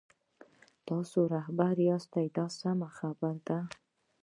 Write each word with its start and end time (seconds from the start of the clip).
تاسو 0.87 1.19
رهبر 1.35 1.75
یاست 1.87 2.13
دا 2.35 2.45
سمه 2.59 2.89
خبره 2.97 3.39
ده. 3.47 3.59